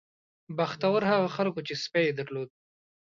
بختور 0.57 1.01
هغه 1.11 1.27
خلک 1.35 1.53
وو 1.55 1.65
چې 1.67 1.73
سپی 1.83 2.01
یې 2.07 2.11
درلود. 2.19 2.49